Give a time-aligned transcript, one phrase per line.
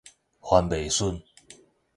[0.41, 1.21] 番麥筍